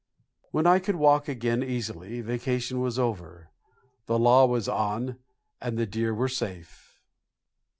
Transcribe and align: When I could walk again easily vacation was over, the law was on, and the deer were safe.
When 0.49 0.65
I 0.65 0.79
could 0.79 0.95
walk 0.95 1.27
again 1.27 1.61
easily 1.61 2.21
vacation 2.21 2.79
was 2.81 2.97
over, 2.97 3.51
the 4.07 4.17
law 4.17 4.47
was 4.47 4.67
on, 4.67 5.19
and 5.61 5.77
the 5.77 5.85
deer 5.85 6.11
were 6.11 6.27
safe. 6.27 6.99